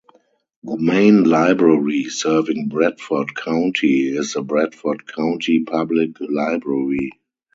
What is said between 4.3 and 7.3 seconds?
the Bradford County Public Library.